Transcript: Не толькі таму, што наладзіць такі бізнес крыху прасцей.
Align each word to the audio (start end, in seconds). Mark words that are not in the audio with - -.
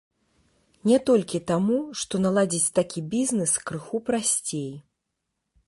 Не 0.91 0.95
толькі 1.09 1.41
таму, 1.51 1.77
што 2.03 2.21
наладзіць 2.25 2.71
такі 2.79 2.99
бізнес 3.13 3.51
крыху 3.69 3.97
прасцей. 4.09 4.71